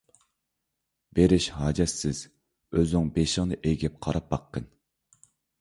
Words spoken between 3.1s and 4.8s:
بېشىڭنى ئېگىپ قاراپ باققىن!